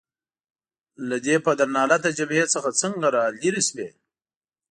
[1.09, 3.89] له دې پدرلعنته جبهې څخه څنګه رالیري شوې؟